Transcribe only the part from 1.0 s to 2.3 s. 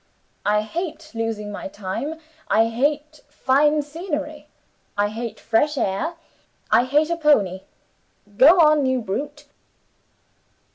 losing my time;